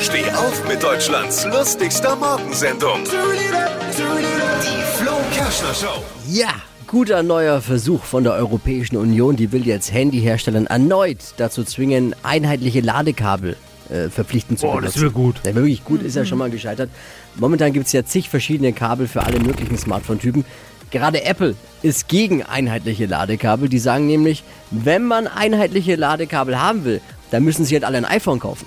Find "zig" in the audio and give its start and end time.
18.04-18.28